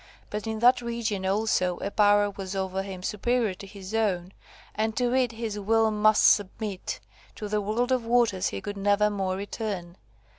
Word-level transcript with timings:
But 0.31 0.47
in 0.47 0.57
that 0.61 0.81
region 0.81 1.27
also, 1.27 1.77
a 1.77 1.91
power 1.91 2.31
was 2.31 2.55
over 2.55 2.81
him 2.81 3.03
superior 3.03 3.53
to 3.53 3.67
his 3.67 3.93
own, 3.93 4.33
and 4.73 4.97
to 4.97 5.13
it 5.13 5.33
his 5.33 5.59
will 5.59 5.91
must 5.91 6.27
submit. 6.27 6.99
To 7.35 7.47
the 7.47 7.61
world 7.61 7.91
of 7.91 8.03
waters 8.03 8.47
he 8.47 8.61
could 8.61 8.77
never 8.77 9.11
more 9.11 9.35
return. 9.35 9.97